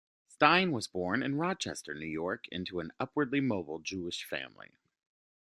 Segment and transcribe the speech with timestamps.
[0.27, 4.71] Stein was born in Rochester, New York into an upwardly mobile Jewish family.